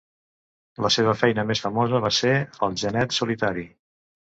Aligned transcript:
La 0.85 0.91
seva 0.95 1.13
feina 1.25 1.45
més 1.51 1.63
famosa 1.67 2.03
va 2.09 2.13
ser 2.23 2.35
a 2.41 2.51
"El 2.71 2.83
genet 2.87 3.19
solitari". 3.23 3.73